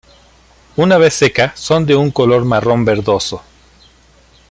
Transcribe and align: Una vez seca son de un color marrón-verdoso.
Una 0.77 0.97
vez 0.97 1.13
seca 1.13 1.55
son 1.55 1.85
de 1.85 1.93
un 1.95 2.09
color 2.09 2.43
marrón-verdoso. 2.43 3.43